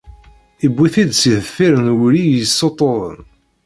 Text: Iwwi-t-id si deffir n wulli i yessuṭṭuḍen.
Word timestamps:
Iwwi-t-id 0.65 1.11
si 1.19 1.31
deffir 1.37 1.73
n 1.79 1.87
wulli 1.97 2.23
i 2.27 2.35
yessuṭṭuḍen. 2.39 3.19